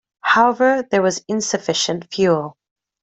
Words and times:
However, 0.23 0.83
there 0.89 1.03
was 1.03 1.23
insufficient 1.27 2.09
fuel. 2.11 2.57